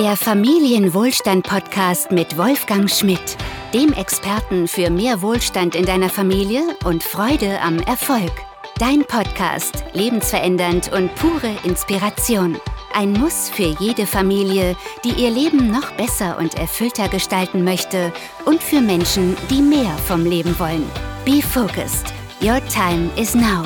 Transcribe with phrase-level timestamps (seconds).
[0.00, 3.36] Der Familienwohlstand-Podcast mit Wolfgang Schmidt,
[3.74, 8.32] dem Experten für mehr Wohlstand in deiner Familie und Freude am Erfolg.
[8.78, 12.56] Dein Podcast, lebensverändernd und pure Inspiration.
[12.94, 14.74] Ein Muss für jede Familie,
[15.04, 18.10] die ihr Leben noch besser und erfüllter gestalten möchte
[18.46, 20.90] und für Menschen, die mehr vom Leben wollen.
[21.26, 22.06] Be focused.
[22.40, 23.64] Your time is now.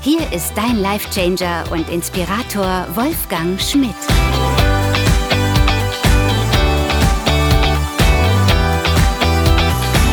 [0.00, 3.96] Hier ist dein Life-Changer und Inspirator Wolfgang Schmidt.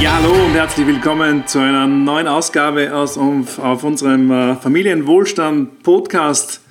[0.01, 6.61] Ja, hallo und herzlich willkommen zu einer neuen Ausgabe aus, auf unserem äh, Familienwohlstand-Podcast.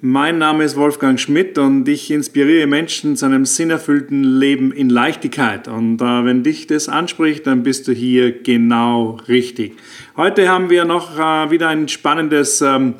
[0.00, 5.66] Mein Name ist Wolfgang Schmidt und ich inspiriere Menschen zu einem sinnerfüllten Leben in Leichtigkeit.
[5.66, 9.76] Und äh, wenn dich das anspricht, dann bist du hier genau richtig.
[10.16, 12.94] Heute haben wir noch äh, wieder ein spannendes ähm,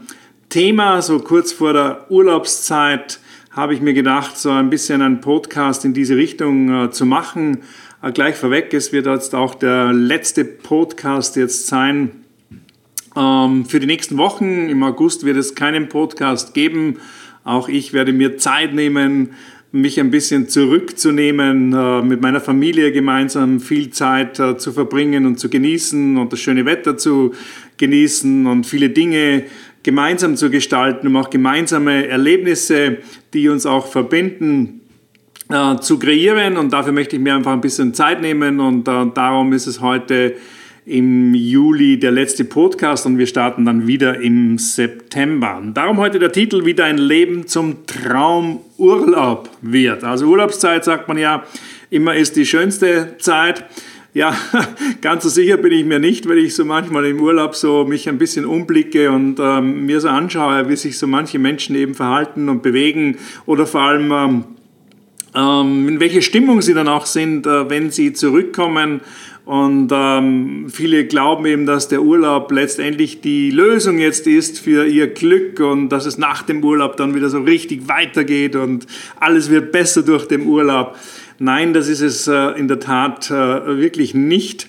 [0.48, 1.00] Thema.
[1.00, 3.20] So kurz vor der Urlaubszeit
[3.52, 7.58] habe ich mir gedacht, so ein bisschen einen Podcast in diese Richtung äh, zu machen.
[8.02, 12.10] Äh, gleich vorweg, es wird jetzt auch der letzte Podcast jetzt sein
[13.14, 14.68] ähm, für die nächsten Wochen.
[14.70, 16.96] Im August wird es keinen Podcast geben.
[17.44, 19.30] Auch ich werde mir Zeit nehmen,
[19.72, 25.38] mich ein bisschen zurückzunehmen, äh, mit meiner Familie gemeinsam viel Zeit äh, zu verbringen und
[25.38, 27.34] zu genießen und das schöne Wetter zu
[27.76, 29.44] genießen und viele Dinge
[29.82, 32.98] gemeinsam zu gestalten, um auch gemeinsame Erlebnisse,
[33.34, 34.79] die uns auch verbinden,
[35.50, 36.56] äh, zu kreieren.
[36.56, 40.34] Und dafür möchte ich mir einfach ein bisschen Zeit nehmen und darum ist es heute
[40.86, 45.62] im Juli der letzte Podcast und wir starten dann wieder im September.
[45.74, 50.04] Darum heute der Titel, wie dein Leben zum Traumurlaub wird.
[50.04, 51.44] Also Urlaubszeit sagt man ja,
[51.90, 53.66] immer ist die schönste Zeit.
[54.14, 54.34] Ja,
[55.02, 58.08] ganz so sicher bin ich mir nicht, weil ich so manchmal im Urlaub so mich
[58.08, 62.48] ein bisschen umblicke und ähm, mir so anschaue, wie sich so manche Menschen eben verhalten
[62.48, 64.44] und bewegen oder vor allem ähm,
[65.34, 69.00] ähm in welche Stimmung sie dann auch sind, äh, wenn sie zurückkommen
[69.50, 75.08] und ähm, viele glauben eben, dass der Urlaub letztendlich die Lösung jetzt ist für ihr
[75.08, 78.86] Glück und dass es nach dem Urlaub dann wieder so richtig weitergeht und
[79.18, 80.96] alles wird besser durch den Urlaub.
[81.40, 84.68] Nein, das ist es äh, in der Tat äh, wirklich nicht.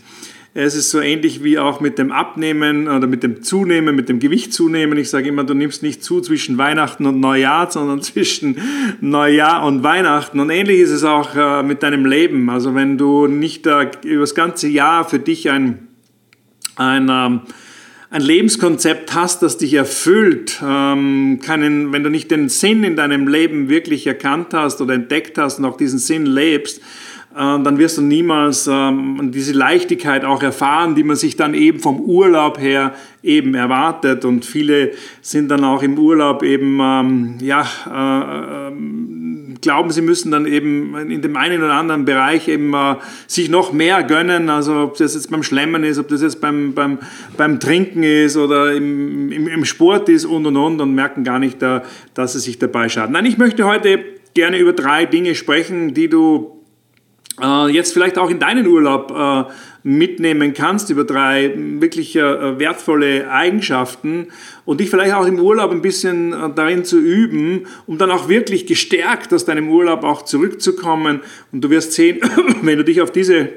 [0.54, 4.20] Es ist so ähnlich wie auch mit dem Abnehmen oder mit dem Zunehmen, mit dem
[4.20, 4.98] Gewicht zunehmen.
[4.98, 8.58] Ich sage immer, du nimmst nicht zu zwischen Weihnachten und Neujahr, sondern zwischen
[9.00, 10.42] Neujahr und Weihnachten.
[10.42, 12.50] Und ähnlich ist es auch äh, mit deinem Leben.
[12.50, 15.88] Also wenn du nicht äh, über das ganze Jahr für dich ein,
[16.76, 17.42] ein ähm,
[18.12, 23.26] ein Lebenskonzept hast, das dich erfüllt, ähm, keinen, wenn du nicht den Sinn in deinem
[23.26, 26.82] Leben wirklich erkannt hast oder entdeckt hast und auch diesen Sinn lebst,
[27.34, 32.02] dann wirst du niemals ähm, diese Leichtigkeit auch erfahren, die man sich dann eben vom
[32.02, 32.94] Urlaub her
[33.24, 34.26] eben erwartet.
[34.26, 40.32] Und viele sind dann auch im Urlaub eben, ähm, ja, äh, äh, glauben, sie müssen
[40.32, 42.96] dann eben in dem einen oder anderen Bereich eben äh,
[43.28, 44.50] sich noch mehr gönnen.
[44.50, 46.98] Also ob das jetzt beim Schlemmen ist, ob das jetzt beim, beim,
[47.38, 51.40] beim Trinken ist oder im, im, im Sport ist und und und und merken gar
[51.40, 53.14] nicht, da, dass sie sich dabei schaden.
[53.14, 54.00] Nein, ich möchte heute
[54.34, 56.61] gerne über drei Dinge sprechen, die du
[57.42, 59.52] äh, jetzt vielleicht auch in deinen Urlaub äh,
[59.84, 64.28] mitnehmen kannst über drei wirklich äh, wertvolle Eigenschaften
[64.66, 68.68] und dich vielleicht auch im Urlaub ein bisschen darin zu üben, um dann auch wirklich
[68.68, 71.22] gestärkt aus deinem Urlaub auch zurückzukommen.
[71.52, 72.20] Und du wirst sehen,
[72.62, 73.50] wenn du dich auf diese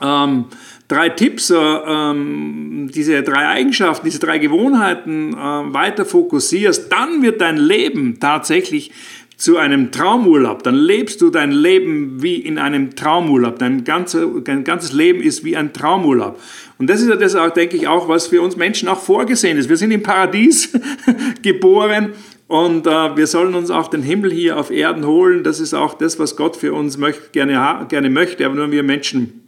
[0.00, 0.46] ähm,
[0.88, 7.58] drei Tipps, ähm, diese drei Eigenschaften, diese drei Gewohnheiten äh, weiter fokussierst, dann wird dein
[7.58, 8.90] Leben tatsächlich
[9.38, 13.56] zu einem Traumurlaub, dann lebst du dein Leben wie in einem Traumurlaub.
[13.60, 16.40] Dein, ganze, dein ganzes Leben ist wie ein Traumurlaub.
[16.76, 19.56] Und das ist ja das auch, denke ich, auch, was für uns Menschen auch vorgesehen
[19.56, 19.68] ist.
[19.68, 20.72] Wir sind im Paradies
[21.42, 22.14] geboren
[22.48, 25.44] und äh, wir sollen uns auch den Himmel hier auf Erden holen.
[25.44, 28.44] Das ist auch das, was Gott für uns möcht, gerne, gerne möchte.
[28.44, 29.44] Aber nur wir Menschen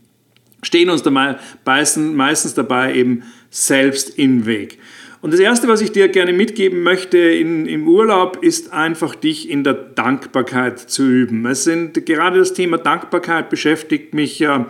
[0.63, 4.79] stehen uns dabei, meistens dabei eben selbst im Weg.
[5.23, 9.51] Und das Erste, was ich dir gerne mitgeben möchte in, im Urlaub, ist einfach dich
[9.51, 11.45] in der Dankbarkeit zu üben.
[11.45, 14.65] Es sind gerade das Thema Dankbarkeit beschäftigt mich äh,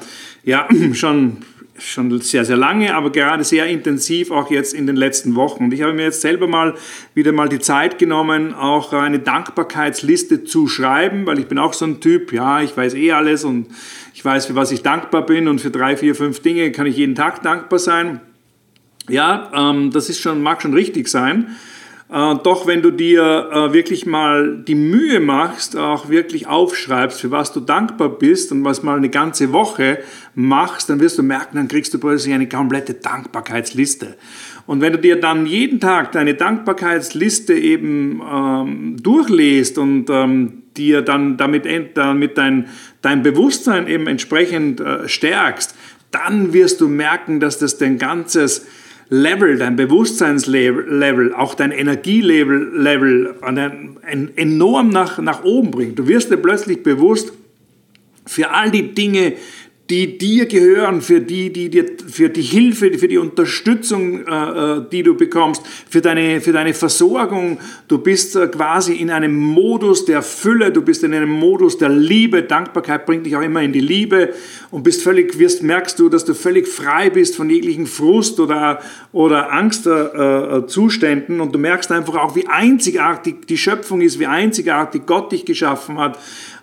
[0.44, 1.38] ja schon
[1.78, 5.64] schon sehr, sehr lange, aber gerade sehr intensiv auch jetzt in den letzten Wochen.
[5.64, 6.74] Und ich habe mir jetzt selber mal
[7.14, 11.86] wieder mal die Zeit genommen, auch eine Dankbarkeitsliste zu schreiben, weil ich bin auch so
[11.86, 13.68] ein Typ, ja, ich weiß eh alles und
[14.12, 16.96] ich weiß, für was ich dankbar bin und für drei, vier, fünf Dinge kann ich
[16.96, 18.20] jeden Tag dankbar sein.
[19.10, 21.56] Ja, ähm, das ist schon, mag schon richtig sein.
[22.12, 27.30] Äh, doch wenn du dir äh, wirklich mal die Mühe machst, auch wirklich aufschreibst, für
[27.30, 29.98] was du dankbar bist und was mal eine ganze Woche
[30.34, 34.16] machst, dann wirst du merken, dann kriegst du plötzlich eine komplette Dankbarkeitsliste.
[34.66, 41.02] Und wenn du dir dann jeden Tag deine Dankbarkeitsliste eben ähm, durchliest und ähm, dir
[41.02, 41.64] dann damit,
[41.94, 42.68] damit dein,
[43.02, 45.76] dein Bewusstsein eben entsprechend äh, stärkst,
[46.10, 48.66] dann wirst du merken, dass das dein ganzes
[49.10, 53.34] Level, dein Bewusstseinslevel, auch dein Energielevel Level,
[54.36, 55.98] enorm nach, nach oben bringt.
[55.98, 57.32] Du wirst dir plötzlich bewusst,
[58.26, 59.34] für all die Dinge,
[59.90, 64.84] die dir gehören, für die, die dir, für die Hilfe, für die Unterstützung, äh, äh,
[64.90, 67.58] die du bekommst, für deine, für deine Versorgung.
[67.88, 71.88] Du bist äh, quasi in einem Modus der Fülle, du bist in einem Modus der
[71.88, 72.44] Liebe.
[72.44, 74.32] Dankbarkeit bringt dich auch immer in die Liebe
[74.70, 78.80] und bist völlig, wirst, merkst du, dass du völlig frei bist von jeglichen Frust oder,
[79.12, 85.32] oder Angstzuständen und du merkst einfach auch, wie einzigartig die Schöpfung ist, wie einzigartig Gott
[85.32, 86.16] dich geschaffen hat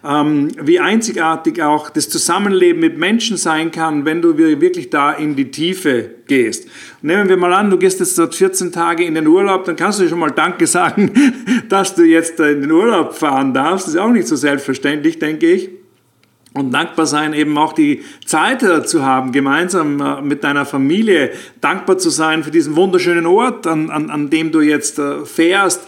[0.07, 5.35] ähm, wie einzigartig auch das Zusammenleben mit Menschen sein kann, wenn du wirklich da in
[5.35, 6.67] die Tiefe gehst.
[7.01, 9.99] nehmen wir mal an, du gehst jetzt dort 14 Tage in den Urlaub, dann kannst
[9.99, 11.11] du schon mal Danke sagen,
[11.67, 13.87] dass du jetzt in den Urlaub fahren darfst.
[13.87, 15.69] Das ist auch nicht so selbstverständlich, denke ich.
[16.53, 21.31] Und dankbar sein, eben auch die Zeit zu haben, gemeinsam äh, mit deiner Familie,
[21.61, 25.81] dankbar zu sein für diesen wunderschönen Ort, an, an, an dem du jetzt äh, fährst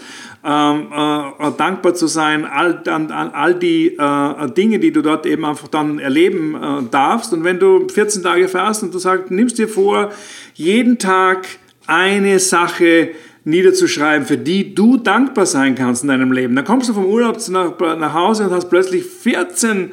[0.43, 5.01] ähm, äh, äh, dankbar zu sein, all, an, an all die äh, Dinge, die du
[5.01, 7.33] dort eben einfach dann erleben äh, darfst.
[7.33, 10.11] Und wenn du 14 Tage fährst und du sagst, nimmst dir vor,
[10.53, 11.47] jeden Tag
[11.87, 13.09] eine Sache
[13.43, 16.55] niederzuschreiben, für die du dankbar sein kannst in deinem Leben.
[16.55, 19.91] Dann kommst du vom Urlaub nach, nach Hause und hast plötzlich 14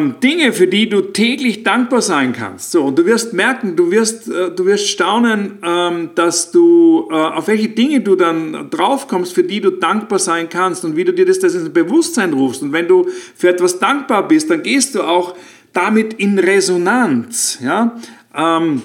[0.00, 2.72] ähm, Dinge, für die du täglich dankbar sein kannst.
[2.72, 7.14] So, und du wirst merken, du wirst, äh, du wirst staunen, ähm, dass du, äh,
[7.14, 11.12] auf welche Dinge du dann draufkommst, für die du dankbar sein kannst und wie du
[11.12, 12.62] dir das, das ins Bewusstsein rufst.
[12.62, 15.36] Und wenn du für etwas dankbar bist, dann gehst du auch
[15.72, 17.58] damit in Resonanz.
[17.62, 17.96] Ja?
[18.34, 18.82] Ähm,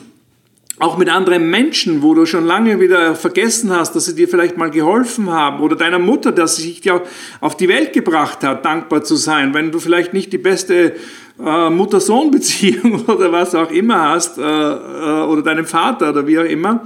[0.80, 4.57] auch mit anderen Menschen, wo du schon lange wieder vergessen hast, dass sie dir vielleicht
[4.57, 7.01] mal geholfen haben oder deiner Mutter, dass sie sich dir
[7.39, 10.95] auf die Welt gebracht hat, dankbar zu sein, wenn du vielleicht nicht die beste
[11.39, 16.44] äh, Mutter-Sohn-Beziehung oder was auch immer hast äh, äh, oder deinem Vater oder wie auch
[16.44, 16.83] immer,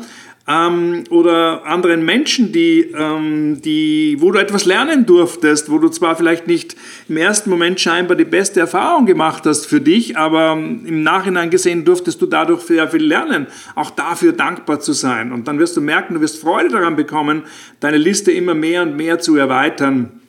[0.49, 6.15] ähm, oder anderen Menschen, die, ähm, die, wo du etwas lernen durftest, wo du zwar
[6.15, 6.75] vielleicht nicht
[7.07, 11.85] im ersten Moment scheinbar die beste Erfahrung gemacht hast für dich, aber im Nachhinein gesehen
[11.85, 15.31] durftest du dadurch sehr viel lernen, auch dafür dankbar zu sein.
[15.31, 17.43] Und dann wirst du merken, du wirst Freude daran bekommen,
[17.79, 20.19] deine Liste immer mehr und mehr zu erweitern.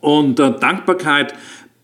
[0.00, 1.34] Und äh, Dankbarkeit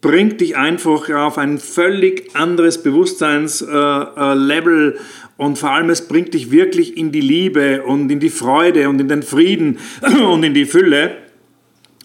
[0.02, 4.92] bringt dich einfach auf ein völlig anderes Bewusstseinslevel.
[4.92, 5.00] Äh, äh,
[5.38, 9.00] und vor allem, es bringt dich wirklich in die Liebe und in die Freude und
[9.00, 9.78] in den Frieden
[10.30, 11.16] und in die Fülle.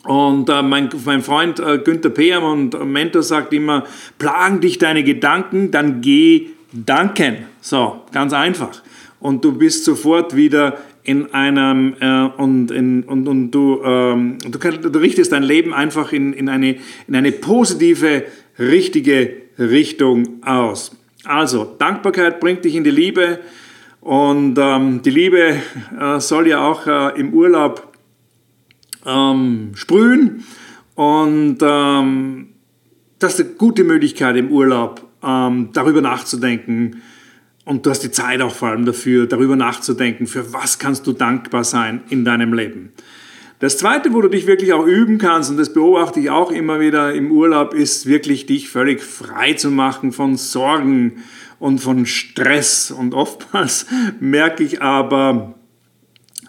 [0.04, 3.84] Und äh, mein, mein Freund äh, Günther Peam und Mentor sagt immer,
[4.18, 7.48] plagen dich deine Gedanken, dann geh danken.
[7.60, 8.82] So, ganz einfach.
[9.20, 14.60] Und du bist sofort wieder in einem, äh, und, in, und, und du, ähm, du,
[14.60, 16.76] du, richtest dein Leben einfach in, in, eine,
[17.08, 18.26] in eine positive,
[18.60, 20.92] richtige Richtung aus.
[21.24, 23.40] Also, Dankbarkeit bringt dich in die Liebe
[24.02, 25.56] und ähm, die Liebe
[25.98, 27.94] äh, soll ja auch äh, im Urlaub
[29.06, 30.44] ähm, sprühen
[30.96, 32.50] und ähm,
[33.18, 37.02] das ist eine gute Möglichkeit im Urlaub, ähm, darüber nachzudenken
[37.68, 41.12] und du hast die Zeit auch vor allem dafür, darüber nachzudenken, für was kannst du
[41.12, 42.94] dankbar sein in deinem Leben.
[43.60, 46.80] Das Zweite, wo du dich wirklich auch üben kannst, und das beobachte ich auch immer
[46.80, 51.24] wieder im Urlaub, ist wirklich dich völlig frei zu machen von Sorgen
[51.60, 52.90] und von Stress.
[52.90, 53.88] Und oftmals
[54.22, 55.56] merke ich aber,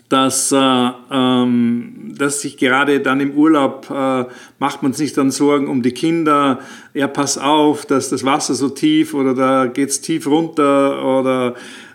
[0.09, 4.25] dass, äh, ähm, dass sich gerade dann im Urlaub äh,
[4.59, 6.61] macht man sich dann Sorgen um die Kinder.
[6.95, 11.55] Ja, pass auf, dass das Wasser so tief oder da geht's tief runter oder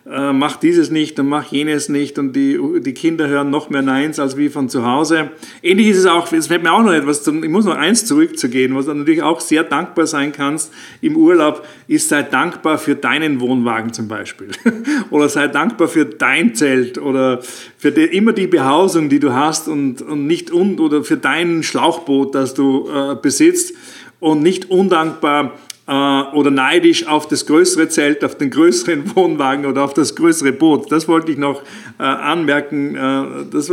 [0.09, 3.81] äh, mach dieses nicht und mach jenes nicht und die, die Kinder hören noch mehr
[3.81, 5.31] Neins als wie von zu Hause.
[5.61, 8.05] Ähnlich ist es auch, es fällt mir auch noch etwas, zum, ich muss noch eins
[8.05, 12.95] zurückzugehen, was du natürlich auch sehr dankbar sein kannst im Urlaub, ist sei dankbar für
[12.95, 14.49] deinen Wohnwagen zum Beispiel
[15.09, 17.41] oder sei dankbar für dein Zelt oder
[17.77, 21.63] für die, immer die Behausung, die du hast und, und nicht und oder für dein
[21.63, 23.73] Schlauchboot, das du äh, besitzt
[24.19, 25.53] und nicht undankbar
[25.85, 30.89] oder neidisch auf das größere Zelt, auf den größeren Wohnwagen oder auf das größere Boot.
[30.91, 31.61] Das wollte ich noch
[31.99, 33.67] äh, anmerken, äh, dass,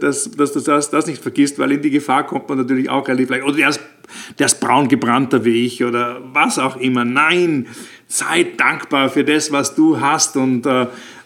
[0.00, 3.28] dass, dass du das, nicht vergisst, weil in die Gefahr kommt man natürlich auch relativ
[3.28, 3.44] leicht.
[3.44, 3.80] Oder der ist,
[4.38, 7.04] der ist braun gebrannter wie ich oder was auch immer.
[7.04, 7.66] Nein,
[8.08, 10.66] sei dankbar für das, was du hast und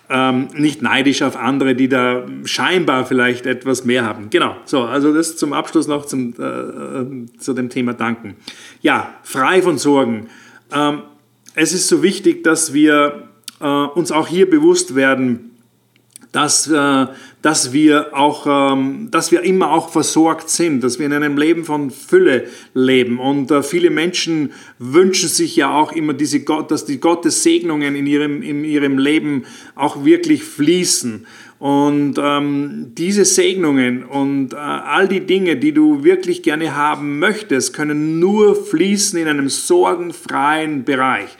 [0.09, 4.31] ähm, nicht neidisch auf andere, die da scheinbar vielleicht etwas mehr haben.
[4.31, 8.37] Genau, so, also das zum Abschluss noch zum, äh, äh, zu dem Thema Danken.
[8.83, 10.29] Ja, frei von Sorgen.
[10.73, 11.03] Ähm,
[11.55, 13.29] es ist so wichtig, dass wir
[13.61, 15.56] äh, uns auch hier bewusst werden,
[16.33, 17.07] dass, äh,
[17.43, 21.65] dass, wir auch, ähm, dass wir immer auch versorgt sind, dass wir in einem Leben
[21.65, 23.19] von Fülle leben.
[23.19, 27.97] Und äh, viele Menschen wünschen sich ja auch immer, diese Gott, dass die Gottes Segnungen
[27.97, 31.27] in ihrem, in ihrem Leben auch wirklich fließen.
[31.59, 37.73] Und ähm, diese Segnungen und äh, all die Dinge, die du wirklich gerne haben möchtest,
[37.73, 41.31] können nur fließen in einem sorgenfreien Bereich.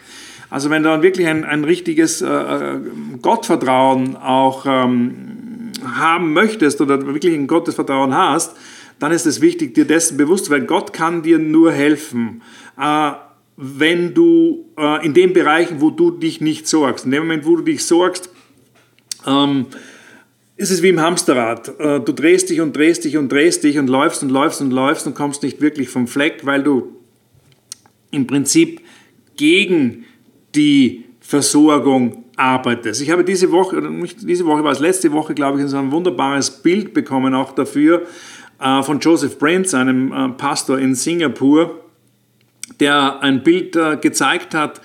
[0.49, 2.81] Also wenn du wirklich ein, ein richtiges äh, äh,
[3.21, 8.57] Gottvertrauen auch ähm, haben möchtest oder wirklich ein Gottesvertrauen hast,
[8.99, 10.67] dann ist es wichtig, dir dessen bewusst zu werden.
[10.67, 12.43] Gott kann dir nur helfen,
[12.81, 13.13] äh,
[13.57, 17.57] wenn du äh, in den Bereichen, wo du dich nicht sorgst, in dem Moment, wo
[17.57, 18.31] du dich sorgst,
[19.27, 19.67] ähm,
[20.57, 21.79] ist es wie im Hamsterrad.
[21.79, 24.71] Äh, du drehst dich und drehst dich und drehst dich und läufst und läufst und
[24.71, 26.97] läufst und kommst nicht wirklich vom Fleck, weil du
[28.11, 28.81] im Prinzip
[29.37, 30.06] gegen
[30.57, 33.03] die Versorgung arbeitest.
[33.03, 35.77] Ich habe diese Woche, oder nicht diese Woche, war es letzte Woche, glaube ich, so
[35.77, 38.03] ein wunderbares Bild bekommen, auch dafür,
[38.61, 41.81] äh, von Joseph Prince, einem äh, Pastor in Singapur,
[42.81, 44.81] der ein Bild äh, gezeigt hat,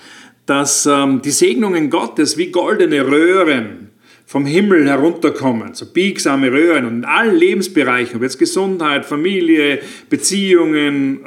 [0.46, 3.90] dass ähm, die Segnungen Gottes wie goldene Röhren
[4.26, 11.20] vom Himmel herunterkommen, so biegsame Röhren und in allen Lebensbereichen, ob jetzt Gesundheit, Familie, Beziehungen,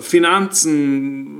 [0.00, 1.33] Finanzen,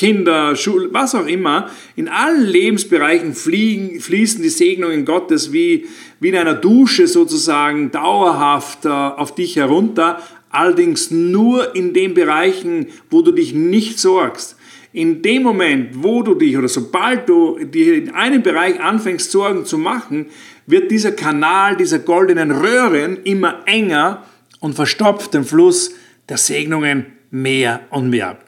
[0.00, 5.88] Kinder, Schule, was auch immer, in allen Lebensbereichen fliegen, fließen die Segnungen Gottes wie,
[6.20, 12.86] wie in einer Dusche sozusagen dauerhaft äh, auf dich herunter, allerdings nur in den Bereichen,
[13.10, 14.56] wo du dich nicht sorgst.
[14.94, 19.66] In dem Moment, wo du dich oder sobald du dir in einem Bereich anfängst, Sorgen
[19.66, 20.28] zu machen,
[20.66, 24.24] wird dieser Kanal dieser goldenen Röhren immer enger
[24.60, 25.90] und verstopft den Fluss
[26.30, 28.38] der Segnungen mehr und mehr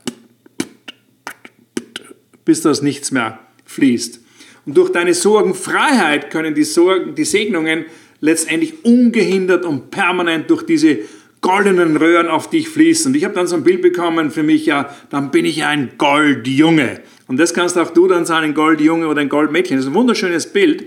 [2.45, 4.21] bis das nichts mehr fließt.
[4.67, 7.87] Und durch deine Sorgenfreiheit können die, Sorgen, die Segnungen
[8.21, 10.99] letztendlich ungehindert und permanent durch diese
[11.41, 13.11] goldenen Röhren auf dich fließen.
[13.11, 15.93] Und ich habe dann so ein Bild bekommen für mich, ja, dann bin ich ein
[15.99, 17.01] Goldjunge.
[17.27, 19.77] Und das kannst auch du dann sein, ein Goldjunge oder ein Goldmädchen.
[19.77, 20.85] Das ist ein wunderschönes Bild.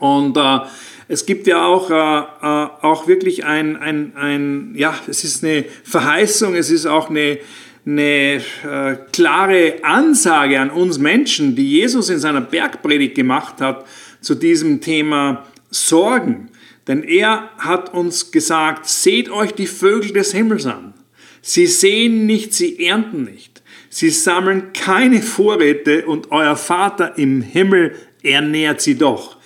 [0.00, 0.58] Und äh,
[1.06, 5.64] es gibt ja auch, äh, äh, auch wirklich ein, ein, ein, ja, es ist eine
[5.84, 7.38] Verheißung, es ist auch eine,
[7.86, 13.86] eine äh, klare Ansage an uns Menschen, die Jesus in seiner Bergpredigt gemacht hat
[14.20, 16.48] zu diesem Thema Sorgen.
[16.86, 20.94] Denn er hat uns gesagt, seht euch die Vögel des Himmels an.
[21.42, 23.62] Sie sehen nicht, sie ernten nicht.
[23.88, 29.36] Sie sammeln keine Vorräte und euer Vater im Himmel ernährt sie doch.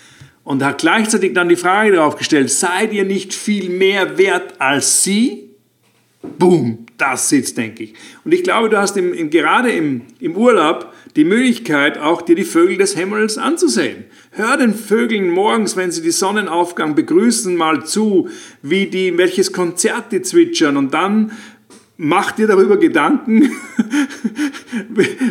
[0.42, 5.02] Und hat gleichzeitig dann die Frage darauf gestellt, seid ihr nicht viel mehr wert als
[5.02, 5.50] sie?
[6.38, 7.94] Boom, das sitzt, denke ich.
[8.24, 12.36] Und ich glaube, du hast im, im, gerade im, im Urlaub die Möglichkeit, auch dir
[12.36, 14.04] die Vögel des Himmels anzusehen.
[14.30, 18.28] Hör den Vögeln morgens, wenn sie die Sonnenaufgang begrüßen, mal zu,
[18.62, 21.32] wie die, welches Konzert die zwitschern und dann
[21.96, 23.42] mach dir darüber Gedanken,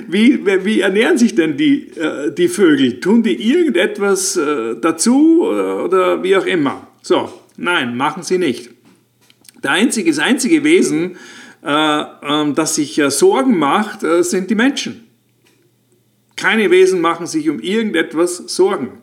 [0.08, 3.00] wie, wie ernähren sich denn die, äh, die Vögel?
[3.00, 6.88] Tun die irgendetwas äh, dazu oder, oder wie auch immer?
[7.02, 8.70] So, nein, machen sie nicht.
[9.62, 14.56] Der einzige, das einzige Wesen, äh, äh, das sich äh, Sorgen macht, äh, sind die
[14.56, 15.08] Menschen.
[16.36, 19.02] Keine Wesen machen sich um irgendetwas Sorgen.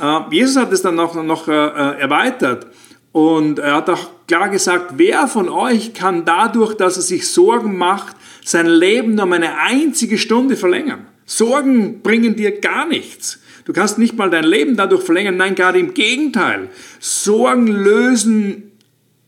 [0.00, 2.66] Äh, Jesus hat es dann noch, noch äh, erweitert
[3.12, 7.76] und er hat auch klar gesagt, wer von euch kann dadurch, dass er sich Sorgen
[7.76, 11.06] macht, sein Leben um eine einzige Stunde verlängern?
[11.24, 13.40] Sorgen bringen dir gar nichts.
[13.64, 16.68] Du kannst nicht mal dein Leben dadurch verlängern, nein, gerade im Gegenteil.
[17.00, 18.70] Sorgen lösen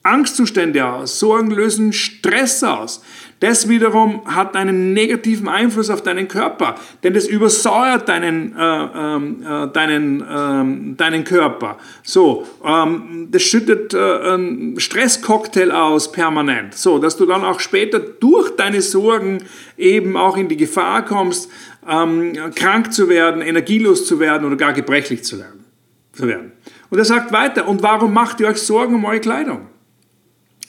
[0.02, 3.02] Angstzustände aus, Sorgen lösen Stress aus.
[3.40, 9.43] Das wiederum hat einen negativen Einfluss auf deinen Körper, denn das übersäuert deinen, äh, ähm,
[9.43, 11.78] äh, deinen, äh, deinen Körper.
[12.02, 18.00] So, ähm, das schüttet äh, einen Stresscocktail aus permanent, so dass du dann auch später
[18.00, 19.38] durch deine Sorgen
[19.76, 21.50] eben auch in die Gefahr kommst,
[21.88, 25.64] ähm, krank zu werden, energielos zu werden oder gar gebrechlich zu werden.
[26.12, 26.52] Zu werden.
[26.90, 29.69] Und er sagt weiter, und warum macht ihr euch Sorgen um eure Kleidung?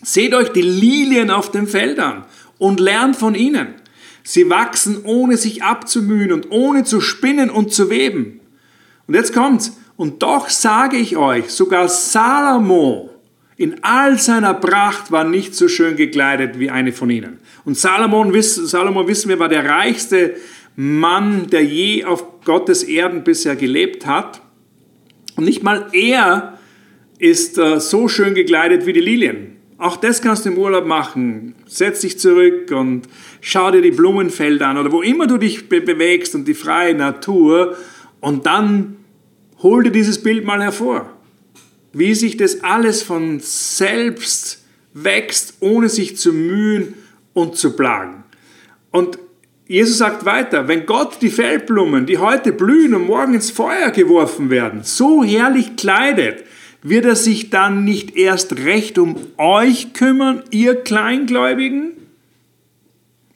[0.01, 2.25] Seht euch die Lilien auf dem Feld an
[2.57, 3.75] und lernt von ihnen.
[4.23, 8.39] Sie wachsen ohne sich abzumühen und ohne zu spinnen und zu weben.
[9.07, 9.77] Und jetzt kommt's.
[9.97, 13.09] Und doch sage ich euch, sogar Salomo
[13.57, 17.39] in all seiner Pracht war nicht so schön gekleidet wie eine von ihnen.
[17.65, 20.35] Und Salomon, Salomo wissen wir, war der reichste
[20.77, 24.41] Mann, der je auf Gottes Erden bisher gelebt hat.
[25.35, 26.57] Und nicht mal er
[27.17, 29.58] ist äh, so schön gekleidet wie die Lilien.
[29.79, 31.55] Auch das kannst du im Urlaub machen.
[31.65, 33.03] Setz dich zurück und
[33.39, 36.93] schau dir die Blumenfelder an oder wo immer du dich be bewegst und die freie
[36.93, 37.77] Natur
[38.19, 38.97] und dann
[39.63, 41.09] hol dir dieses Bild mal hervor.
[41.93, 46.95] Wie sich das alles von selbst wächst, ohne sich zu mühen
[47.33, 48.25] und zu plagen.
[48.91, 49.17] Und
[49.65, 54.49] Jesus sagt weiter, wenn Gott die Feldblumen, die heute blühen und morgen ins Feuer geworfen
[54.49, 56.43] werden, so herrlich kleidet,
[56.81, 61.91] wird er sich dann nicht erst recht um euch kümmern, ihr Kleingläubigen?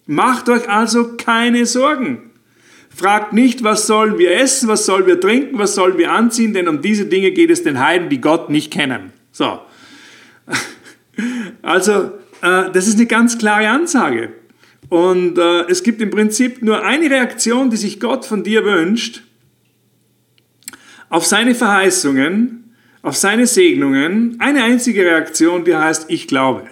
[0.05, 2.31] Macht euch also keine Sorgen.
[2.95, 6.67] Fragt nicht, was sollen wir essen, was sollen wir trinken, was sollen wir anziehen, denn
[6.67, 9.11] um diese Dinge geht es den Heiden, die Gott nicht kennen.
[9.31, 9.59] So.
[11.61, 14.33] Also, äh, das ist eine ganz klare Ansage.
[14.89, 19.21] Und äh, es gibt im Prinzip nur eine Reaktion, die sich Gott von dir wünscht,
[21.09, 22.62] auf seine Verheißungen,
[23.03, 26.63] auf seine Segnungen eine einzige Reaktion, die heißt, ich glaube.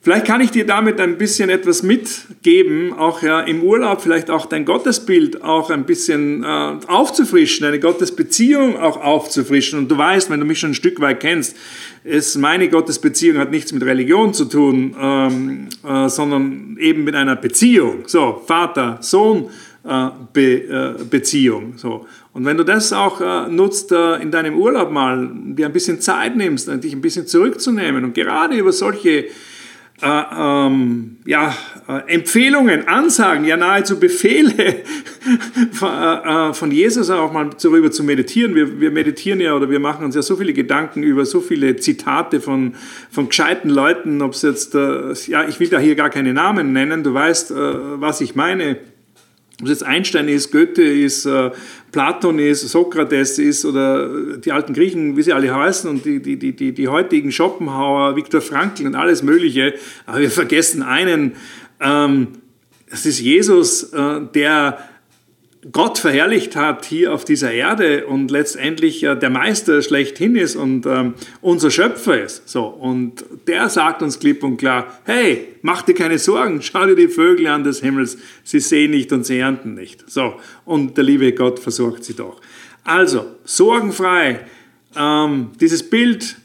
[0.00, 4.44] Vielleicht kann ich dir damit ein bisschen etwas mitgeben, auch ja im Urlaub vielleicht auch
[4.44, 9.78] dein Gottesbild auch ein bisschen äh, aufzufrischen, deine Gottesbeziehung auch aufzufrischen.
[9.78, 11.56] Und du weißt, wenn du mich schon ein Stück weit kennst,
[12.04, 17.34] ist meine Gottesbeziehung hat nichts mit Religion zu tun, ähm, äh, sondern eben mit einer
[17.34, 18.04] Beziehung.
[18.06, 19.48] So Vater, Sohn,
[19.84, 21.74] Be, äh, Beziehung.
[21.76, 22.06] So.
[22.32, 26.00] Und wenn du das auch äh, nutzt äh, in deinem Urlaub mal, dir ein bisschen
[26.00, 29.26] Zeit nimmst, dich ein bisschen zurückzunehmen und gerade über solche
[30.02, 31.54] äh, ähm, ja,
[31.86, 34.52] äh, Empfehlungen, Ansagen, ja nahezu Befehle
[35.72, 38.56] von, äh, von, Jesus auch mal darüber zu meditieren.
[38.56, 41.76] Wir, wir, meditieren ja oder wir machen uns ja so viele Gedanken über so viele
[41.76, 42.74] Zitate von,
[43.10, 47.04] von gescheiten Leuten, ob es jetzt, ja, ich will da hier gar keine Namen nennen,
[47.04, 48.76] du weißt, was ich meine
[49.60, 51.50] ob es jetzt Einstein ist, Goethe ist, äh,
[51.92, 56.36] Platon ist, Sokrates ist oder die alten Griechen, wie sie alle heißen und die, die,
[56.36, 59.74] die, die, heutigen Schopenhauer, Viktor Frankl und alles Mögliche.
[60.06, 61.34] Aber wir vergessen einen,
[61.80, 62.28] ähm,
[62.90, 64.78] das ist Jesus, äh, der
[65.72, 70.84] Gott verherrlicht hat hier auf dieser Erde und letztendlich äh, der Meister schlechthin ist und
[70.84, 72.48] ähm, unser Schöpfer ist.
[72.48, 76.96] So, und der sagt uns klipp und klar, hey, mach dir keine Sorgen, schau dir
[76.96, 80.08] die Vögel an des Himmels, sie sehen nicht und sie ernten nicht.
[80.10, 80.34] So,
[80.66, 82.40] und der liebe Gott versorgt sie doch.
[82.84, 84.40] Also, sorgenfrei,
[84.94, 86.36] ähm, dieses Bild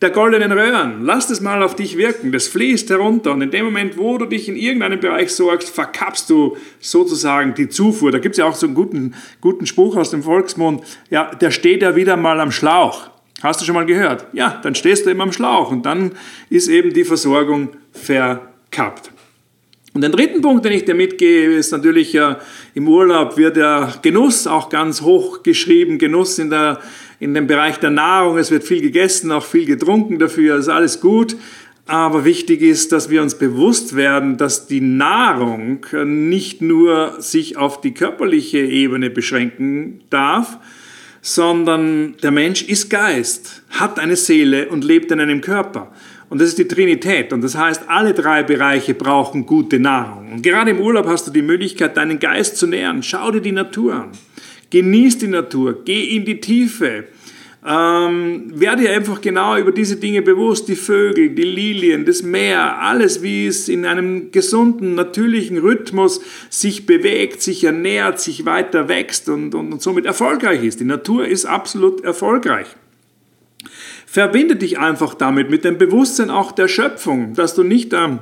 [0.00, 1.04] der goldenen Röhren.
[1.04, 2.32] Lass das mal auf dich wirken.
[2.32, 3.32] Das fließt herunter.
[3.32, 7.68] Und in dem Moment, wo du dich in irgendeinem Bereich sorgst, verkappst du sozusagen die
[7.68, 8.10] Zufuhr.
[8.10, 10.82] Da gibt es ja auch so einen guten, guten Spruch aus dem Volksmund.
[11.10, 13.10] Ja, der steht ja wieder mal am Schlauch.
[13.42, 14.26] Hast du schon mal gehört?
[14.32, 16.12] Ja, dann stehst du immer am Schlauch und dann
[16.50, 19.10] ist eben die Versorgung verkappt.
[19.92, 22.38] Und den dritten Punkt, den ich dir mitgebe, ist natürlich ja,
[22.74, 25.98] im Urlaub wird der Genuss auch ganz hoch geschrieben.
[25.98, 26.78] Genuss in, der,
[27.18, 28.38] in dem Bereich der Nahrung.
[28.38, 31.36] Es wird viel gegessen, auch viel getrunken dafür, ist alles gut.
[31.86, 37.80] Aber wichtig ist, dass wir uns bewusst werden, dass die Nahrung nicht nur sich auf
[37.80, 40.58] die körperliche Ebene beschränken darf,
[41.20, 45.90] sondern der Mensch ist Geist, hat eine Seele und lebt in einem Körper.
[46.30, 47.32] Und das ist die Trinität.
[47.32, 50.32] Und das heißt, alle drei Bereiche brauchen gute Nahrung.
[50.32, 53.02] Und gerade im Urlaub hast du die Möglichkeit, deinen Geist zu nähren.
[53.02, 54.10] Schau dir die Natur an.
[54.70, 55.84] Genieß die Natur.
[55.84, 57.04] Geh in die Tiefe.
[57.66, 62.80] Ähm, werde dir einfach genau über diese Dinge bewusst, die Vögel, die Lilien, das Meer,
[62.80, 69.28] alles, wie es in einem gesunden, natürlichen Rhythmus sich bewegt, sich ernährt, sich weiter wächst
[69.28, 70.80] und, und, und somit erfolgreich ist.
[70.80, 72.68] Die Natur ist absolut erfolgreich.
[74.12, 78.18] Verbinde dich einfach damit, mit dem Bewusstsein auch der Schöpfung, dass du nicht ähm,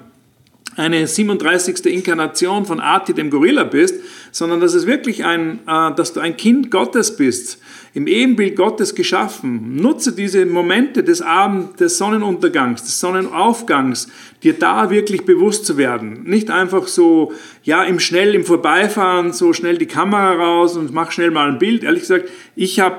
[0.77, 1.87] eine 37.
[1.87, 3.94] Inkarnation von Ati, dem Gorilla bist,
[4.31, 7.59] sondern dass es wirklich ein, äh, dass du ein Kind Gottes bist,
[7.94, 9.77] im Ebenbild Gottes geschaffen.
[9.77, 14.09] Nutze diese Momente des Abend, des Sonnenuntergangs, des Sonnenaufgangs,
[14.42, 16.24] dir da wirklich bewusst zu werden.
[16.24, 21.12] Nicht einfach so, ja, im Schnell, im Vorbeifahren, so schnell die Kamera raus und mach
[21.12, 21.83] schnell mal ein Bild.
[21.83, 22.98] Ehrlich gesagt, ich habe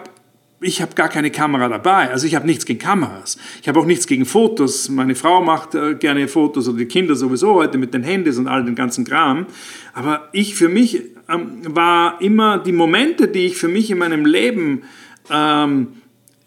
[0.61, 2.11] ich habe gar keine Kamera dabei.
[2.11, 3.37] Also ich habe nichts gegen Kameras.
[3.61, 4.89] Ich habe auch nichts gegen Fotos.
[4.89, 8.47] Meine Frau macht äh, gerne Fotos oder die Kinder sowieso heute mit den Handys und
[8.47, 9.45] all den ganzen Kram.
[9.93, 14.25] Aber ich für mich ähm, war immer die Momente, die ich für mich in meinem
[14.25, 14.83] Leben
[15.29, 15.87] ähm,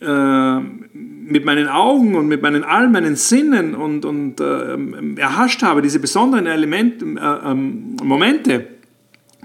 [0.01, 4.77] äh, mit meinen Augen und mit meinen all meinen Sinnen und, und äh,
[5.17, 8.67] erhascht habe, diese besonderen Elemente, äh, ähm, Momente,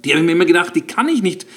[0.03, 1.47] die habe ich mir immer gedacht, die kann ich nicht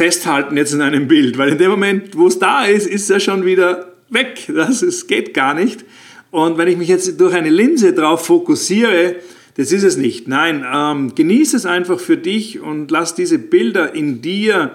[0.00, 3.20] festhalten jetzt in einem Bild, weil in dem Moment, wo es da ist, ist er
[3.20, 4.46] schon wieder weg.
[4.48, 5.84] Das ist, geht gar nicht.
[6.30, 9.16] Und wenn ich mich jetzt durch eine Linse drauf fokussiere,
[9.58, 10.26] das ist es nicht.
[10.26, 14.70] Nein, ähm, genieße es einfach für dich und lass diese Bilder in dir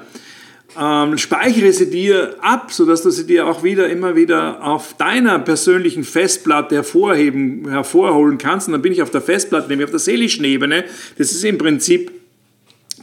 [0.79, 5.39] ähm, speichere sie dir ab, sodass du sie dir auch wieder immer wieder auf deiner
[5.39, 8.67] persönlichen Festplatte hervorheben, hervorholen kannst.
[8.67, 10.83] Und dann bin ich auf der Festplatte, nämlich auf der seelischen Ebene.
[11.17, 12.11] Das ist im Prinzip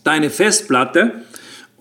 [0.05, 1.25] deine Festplatte.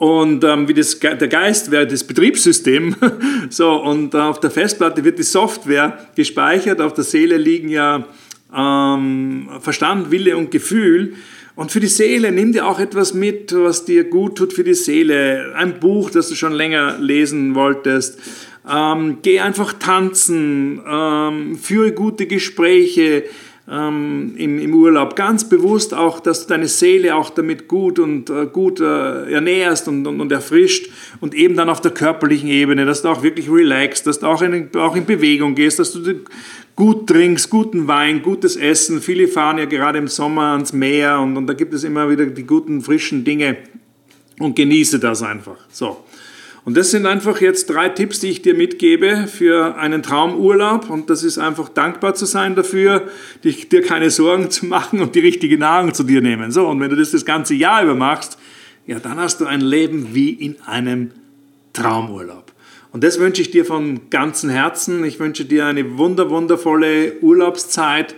[0.01, 2.95] Und ähm, wie das, der Geist wäre das Betriebssystem.
[3.51, 6.81] so, und äh, auf der Festplatte wird die Software gespeichert.
[6.81, 8.07] Auf der Seele liegen ja
[8.51, 11.13] ähm, Verstand, Wille und Gefühl.
[11.53, 14.73] Und für die Seele nimm dir auch etwas mit, was dir gut tut für die
[14.73, 15.53] Seele.
[15.55, 18.17] Ein Buch, das du schon länger lesen wolltest.
[18.67, 23.25] Ähm, geh einfach tanzen, ähm, führe gute Gespräche
[23.69, 25.15] ähm, im, im, Urlaub.
[25.15, 29.87] Ganz bewusst auch, dass du deine Seele auch damit gut und äh, gut äh, ernährst
[29.87, 30.89] und, und, und, erfrischt.
[31.19, 34.41] Und eben dann auf der körperlichen Ebene, dass du auch wirklich relaxst, dass du auch
[34.41, 36.01] in, auch in Bewegung gehst, dass du
[36.75, 39.01] gut trinkst, guten Wein, gutes Essen.
[39.01, 42.25] Viele fahren ja gerade im Sommer ans Meer und, und da gibt es immer wieder
[42.25, 43.57] die guten, frischen Dinge
[44.39, 45.57] und genieße das einfach.
[45.69, 45.97] So.
[46.63, 50.89] Und das sind einfach jetzt drei Tipps, die ich dir mitgebe für einen Traumurlaub.
[50.89, 53.07] Und das ist einfach dankbar zu sein dafür,
[53.43, 56.51] dich, dir keine Sorgen zu machen und die richtige Nahrung zu dir nehmen.
[56.51, 58.37] So, und wenn du das das ganze Jahr über machst,
[58.85, 61.11] ja, dann hast du ein Leben wie in einem
[61.73, 62.51] Traumurlaub.
[62.91, 65.03] Und das wünsche ich dir von ganzem Herzen.
[65.03, 68.15] Ich wünsche dir eine wunder, wundervolle Urlaubszeit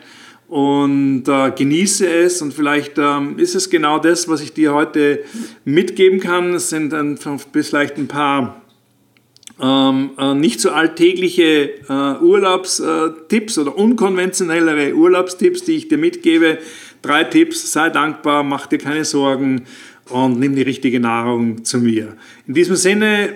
[0.53, 2.39] und äh, genieße es.
[2.43, 5.23] Und vielleicht ähm, ist es genau das, was ich dir heute
[5.65, 6.53] mitgeben kann.
[6.53, 8.61] Es sind dann vielleicht ein paar
[9.59, 16.59] ähm, äh, nicht so alltägliche äh, Urlaubstipps oder unkonventionellere Urlaubstipps, die ich dir mitgebe.
[17.01, 19.63] Drei Tipps, sei dankbar, mach dir keine Sorgen
[20.09, 22.15] und nimm die richtige Nahrung zu mir.
[22.45, 23.33] In diesem Sinne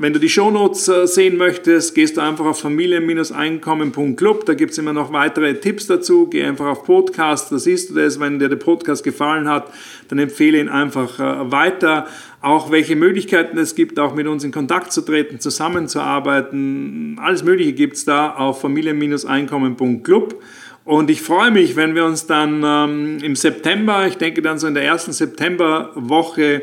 [0.00, 4.46] wenn du die Shownotes äh, sehen möchtest, gehst du einfach auf familien-einkommen.club.
[4.46, 6.26] Da gibt es immer noch weitere Tipps dazu.
[6.26, 8.18] Geh einfach auf Podcast, da siehst du das.
[8.18, 9.70] Wenn dir der Podcast gefallen hat,
[10.08, 12.06] dann empfehle ihn einfach äh, weiter.
[12.40, 17.18] Auch welche Möglichkeiten es gibt, auch mit uns in Kontakt zu treten, zusammenzuarbeiten.
[17.20, 20.42] Alles Mögliche gibt es da auf familien-einkommen.club.
[20.86, 24.66] Und ich freue mich, wenn wir uns dann ähm, im September, ich denke dann so
[24.66, 26.62] in der ersten Septemberwoche,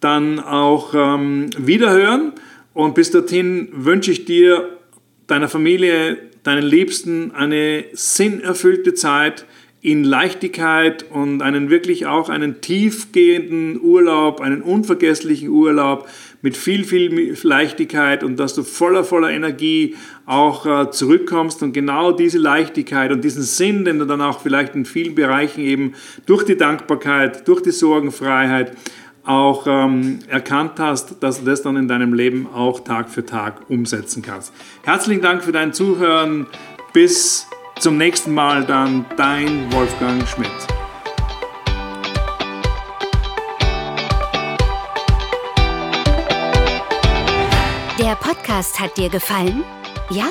[0.00, 2.32] dann auch ähm, wiederhören.
[2.74, 4.78] Und bis dorthin wünsche ich dir,
[5.26, 9.46] deiner Familie, deinen Liebsten eine sinnerfüllte Zeit
[9.82, 16.08] in Leichtigkeit und einen wirklich auch einen tiefgehenden Urlaub, einen unvergesslichen Urlaub
[16.40, 22.12] mit viel, viel Leichtigkeit und dass du voller, voller Energie auch äh, zurückkommst und genau
[22.12, 25.94] diese Leichtigkeit und diesen Sinn, den du dann auch vielleicht in vielen Bereichen eben
[26.26, 28.76] durch die Dankbarkeit, durch die Sorgenfreiheit,
[29.24, 33.70] auch ähm, erkannt hast, dass du das dann in deinem Leben auch Tag für Tag
[33.70, 34.52] umsetzen kannst.
[34.82, 36.46] Herzlichen Dank für dein Zuhören.
[36.92, 37.46] Bis
[37.78, 40.50] zum nächsten Mal dann dein Wolfgang Schmidt.
[47.98, 49.62] Der Podcast hat dir gefallen?
[50.10, 50.26] Ja?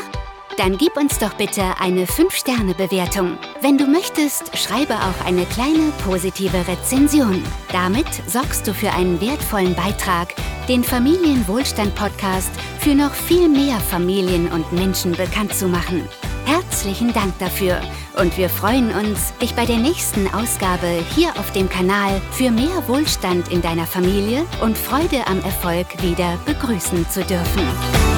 [0.58, 3.38] Dann gib uns doch bitte eine 5-Sterne-Bewertung.
[3.62, 7.44] Wenn du möchtest, schreibe auch eine kleine positive Rezension.
[7.72, 10.36] Damit sorgst du für einen wertvollen Beitrag,
[10.68, 16.08] den Familienwohlstand-Podcast für noch viel mehr Familien und Menschen bekannt zu machen.
[16.46, 17.80] Herzlichen Dank dafür
[18.18, 22.88] und wir freuen uns, dich bei der nächsten Ausgabe hier auf dem Kanal für mehr
[22.88, 28.11] Wohlstand in deiner Familie und Freude am Erfolg wieder begrüßen zu dürfen.